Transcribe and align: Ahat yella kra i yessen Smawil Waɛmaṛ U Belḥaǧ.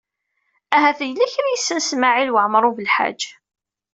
Ahat 0.75 0.99
yella 1.09 1.25
kra 1.33 1.47
i 1.49 1.53
yessen 1.53 1.79
Smawil 1.81 2.33
Waɛmaṛ 2.33 2.63
U 2.69 2.71
Belḥaǧ. 2.77 3.21